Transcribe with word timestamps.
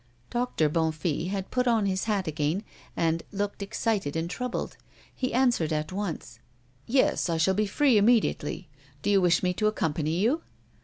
Doctor 0.31 0.67
Bonnefille 0.67 1.27
had 1.29 1.51
put 1.51 1.67
on 1.67 1.85
his 1.85 2.05
hat 2.05 2.27
again, 2.27 2.63
and 2.97 3.21
looked 3.31 3.61
excited 3.61 4.15
and 4.15 4.27
troubled. 4.27 4.75
He 5.13 5.31
answered 5.31 5.71
at 5.71 5.91
once: 5.91 6.39
"Yes, 6.87 7.29
I 7.29 7.37
shall 7.37 7.53
be 7.53 7.67
free 7.67 7.99
immediately. 7.99 8.67
Do 9.03 9.11
you 9.11 9.21
wish 9.21 9.43
me 9.43 9.53
to 9.53 9.67
accompany 9.67 10.17
you?" 10.17 10.41